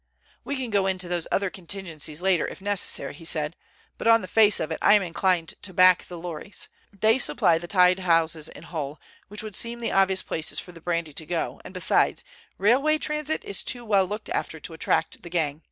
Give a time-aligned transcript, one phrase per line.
[0.43, 3.55] "We can go into those other contingencies later if necessary," he said,
[3.99, 6.69] "but on the face of it I am inclined to back the lorries.
[6.91, 10.81] They supply the tied houses in Hull, which would seem the obvious places for the
[10.81, 12.23] brandy to go, and, besides,
[12.57, 15.59] railway transit is too well looked after to attract the gang.